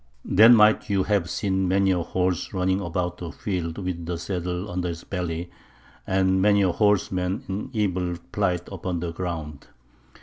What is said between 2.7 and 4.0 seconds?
about the field